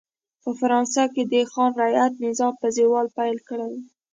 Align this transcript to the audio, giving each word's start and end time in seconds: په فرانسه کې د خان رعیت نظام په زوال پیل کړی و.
په 0.43 0.49
فرانسه 0.59 1.03
کې 1.13 1.23
د 1.31 1.33
خان 1.51 1.71
رعیت 1.81 2.13
نظام 2.25 2.53
په 2.61 2.67
زوال 2.77 3.07
پیل 3.17 3.37
کړی 3.47 3.69
و. 3.73 3.75